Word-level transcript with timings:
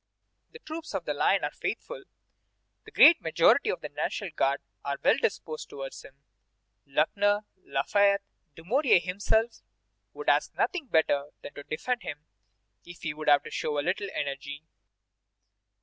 The 0.51 0.57
troops 0.57 0.95
of 0.95 1.05
the 1.05 1.13
line 1.13 1.43
are 1.43 1.51
faithful. 1.51 2.05
The 2.85 2.91
great 2.91 3.21
majority 3.21 3.69
of 3.69 3.81
the 3.81 3.89
National 3.89 4.31
Guard 4.31 4.59
are 4.83 4.97
well 5.03 5.17
disposed 5.21 5.69
towards 5.69 6.01
him. 6.01 6.17
Luckner, 6.87 7.45
Lafayette, 7.65 8.23
Dumouriez 8.55 9.03
himself, 9.03 9.61
would 10.13 10.27
ask 10.27 10.55
nothing 10.55 10.87
better 10.87 11.27
than 11.43 11.53
to 11.53 11.61
defend 11.61 12.01
him 12.01 12.25
if 12.83 13.03
he 13.03 13.13
would 13.13 13.29
show 13.51 13.77
a 13.77 13.85
little 13.85 14.09
energy. 14.15 14.63